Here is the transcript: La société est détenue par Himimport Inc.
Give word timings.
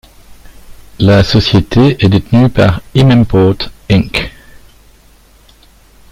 La 0.97 1.23
société 1.23 2.03
est 2.03 2.09
détenue 2.09 2.49
par 2.49 2.81
Himimport 2.95 3.55
Inc. 3.91 4.31